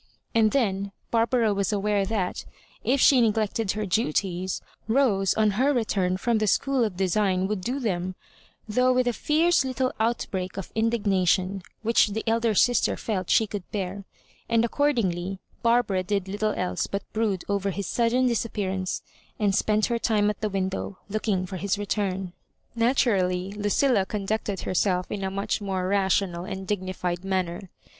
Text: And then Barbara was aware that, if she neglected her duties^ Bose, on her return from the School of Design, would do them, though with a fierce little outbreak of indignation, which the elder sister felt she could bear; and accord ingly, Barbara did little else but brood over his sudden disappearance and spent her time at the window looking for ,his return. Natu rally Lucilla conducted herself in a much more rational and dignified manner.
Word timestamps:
And 0.33 0.49
then 0.51 0.93
Barbara 1.11 1.53
was 1.53 1.71
aware 1.71 2.07
that, 2.07 2.43
if 2.83 2.99
she 2.99 3.21
neglected 3.21 3.73
her 3.73 3.85
duties^ 3.85 4.59
Bose, 4.89 5.35
on 5.35 5.51
her 5.61 5.73
return 5.75 6.17
from 6.17 6.39
the 6.39 6.47
School 6.47 6.83
of 6.83 6.97
Design, 6.97 7.47
would 7.47 7.61
do 7.61 7.79
them, 7.79 8.15
though 8.67 8.91
with 8.91 9.07
a 9.07 9.13
fierce 9.13 9.63
little 9.63 9.93
outbreak 9.99 10.57
of 10.57 10.71
indignation, 10.73 11.61
which 11.83 12.07
the 12.07 12.23
elder 12.25 12.55
sister 12.55 12.97
felt 12.97 13.29
she 13.29 13.45
could 13.45 13.69
bear; 13.69 14.03
and 14.49 14.65
accord 14.65 14.95
ingly, 14.95 15.37
Barbara 15.61 16.01
did 16.01 16.27
little 16.27 16.53
else 16.53 16.87
but 16.87 17.03
brood 17.13 17.43
over 17.47 17.69
his 17.69 17.85
sudden 17.85 18.25
disappearance 18.25 19.03
and 19.37 19.53
spent 19.53 19.85
her 19.85 19.99
time 19.99 20.31
at 20.31 20.41
the 20.41 20.49
window 20.49 20.97
looking 21.09 21.45
for 21.45 21.57
,his 21.57 21.77
return. 21.77 22.33
Natu 22.75 23.13
rally 23.13 23.51
Lucilla 23.51 24.07
conducted 24.07 24.61
herself 24.61 25.11
in 25.11 25.23
a 25.23 25.29
much 25.29 25.61
more 25.61 25.87
rational 25.87 26.43
and 26.43 26.65
dignified 26.67 27.23
manner. 27.23 27.69